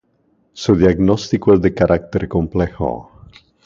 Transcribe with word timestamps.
Su 0.53 0.73
diagnóstico 0.75 1.53
es 1.53 1.61
de 1.61 1.75
carácter 1.75 2.27
complejo. 2.27 3.11